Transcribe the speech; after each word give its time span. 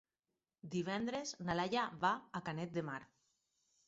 Divendres 0.75 1.33
na 1.49 1.55
Laia 1.59 1.83
va 2.05 2.11
a 2.39 2.41
Canet 2.47 2.73
de 2.79 2.85
Mar. 2.89 2.97